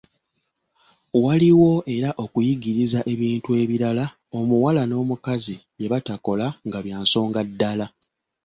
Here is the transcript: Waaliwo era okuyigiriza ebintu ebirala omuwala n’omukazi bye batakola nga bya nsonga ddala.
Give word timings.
Waaliwo 1.23 1.71
era 1.95 2.09
okuyigiriza 2.23 2.99
ebintu 3.13 3.49
ebirala 3.61 4.05
omuwala 4.37 4.81
n’omukazi 4.85 5.55
bye 5.77 5.87
batakola 5.93 6.47
nga 6.67 6.79
bya 6.85 6.97
nsonga 7.03 7.41
ddala. 7.49 7.85